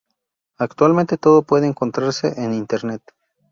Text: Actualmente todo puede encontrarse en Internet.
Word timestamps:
Actualmente 0.57 1.15
todo 1.19 1.43
puede 1.43 1.67
encontrarse 1.67 2.33
en 2.43 2.55
Internet. 2.55 3.03